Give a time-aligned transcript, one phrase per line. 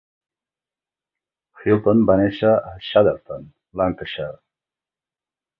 [1.65, 3.47] Hilton va néixer a Chadderton,
[3.83, 4.35] Lancashire.